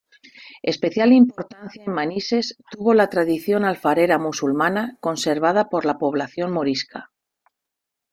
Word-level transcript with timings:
Especial 0.71 1.11
importancia 1.13 1.83
en 1.85 1.93
Manises 1.93 2.57
tuvo 2.71 2.95
la 2.95 3.07
tradición 3.07 3.63
alfarera 3.65 4.17
musulmana 4.17 4.97
conservada 4.99 5.69
por 5.69 5.85
la 5.85 5.99
población 5.99 6.51
morisca. 6.51 7.11